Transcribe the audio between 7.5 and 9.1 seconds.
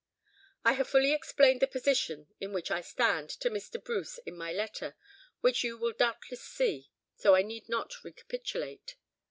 not recapitulate.